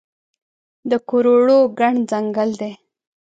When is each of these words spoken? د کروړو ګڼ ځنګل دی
د 0.89 0.91
کروړو 1.09 1.59
ګڼ 1.79 1.93
ځنګل 2.09 2.49
دی 2.61 2.71